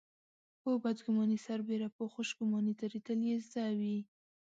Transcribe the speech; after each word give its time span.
په 0.61 0.69
بدګماني 0.83 1.37
سربېره 1.47 1.87
په 1.97 2.03
خوشګماني 2.13 2.73
درېدل 2.81 3.19
يې 3.29 3.35
زده 3.47 3.65
وي. 3.79 3.97